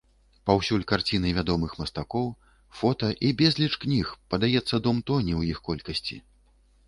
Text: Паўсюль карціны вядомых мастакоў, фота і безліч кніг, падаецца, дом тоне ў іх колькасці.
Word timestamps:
Паўсюль 0.49 0.85
карціны 0.91 1.33
вядомых 1.39 1.75
мастакоў, 1.81 2.25
фота 2.79 3.09
і 3.29 3.31
безліч 3.41 3.71
кніг, 3.85 4.05
падаецца, 4.35 4.75
дом 4.87 4.97
тоне 5.11 5.33
ў 5.39 5.57
іх 5.57 5.61
колькасці. 5.69 6.17